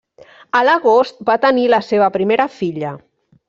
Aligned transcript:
A 0.59 0.61
l'agost 0.67 1.21
va 1.29 1.37
tenir 1.45 1.67
la 1.77 1.83
seva 1.91 2.11
primera 2.19 2.49
filla. 2.59 2.99